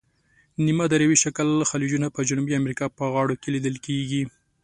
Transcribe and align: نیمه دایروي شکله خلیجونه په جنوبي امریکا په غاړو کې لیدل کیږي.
نیمه 0.65 0.85
دایروي 0.91 1.17
شکله 1.23 1.69
خلیجونه 1.71 2.07
په 2.15 2.21
جنوبي 2.29 2.53
امریکا 2.61 2.85
په 2.97 3.03
غاړو 3.13 3.39
کې 3.41 3.49
لیدل 3.55 3.75
کیږي. 3.85 4.21